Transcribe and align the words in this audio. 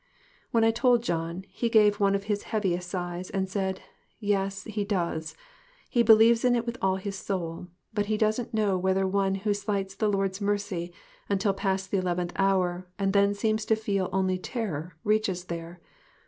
When 0.49 0.63
I 0.63 0.71
told 0.71 1.03
John, 1.03 1.45
he 1.47 1.69
gave 1.69 1.99
one 1.99 2.15
of 2.15 2.23
his 2.23 2.41
heaviest 2.49 2.89
sighs, 2.89 3.29
and 3.29 3.47
said,' 3.47 3.81
Yes, 4.33 4.63
he 4.63 4.83
does; 4.83 5.35
he 5.91 6.01
believes 6.01 6.43
in 6.43 6.55
it 6.55 6.65
with 6.65 6.79
all 6.81 6.95
his 6.95 7.15
soul, 7.15 7.67
but 7.93 8.07
he 8.07 8.17
doesn't 8.17 8.51
know 8.51 8.79
whether 8.79 9.05
one 9.05 9.35
who 9.35 9.53
slights 9.53 9.93
the 9.93 10.09
Lord's 10.09 10.41
mercy 10.41 10.91
until 11.29 11.53
past 11.53 11.91
the 11.91 11.99
eleventh 11.99 12.33
hour, 12.37 12.87
and 12.97 13.13
then 13.13 13.35
seems 13.35 13.63
to 13.65 13.75
feel 13.75 14.09
only 14.11 14.39
terror, 14.39 14.97
reaches 15.03 15.43
there.' 15.43 15.79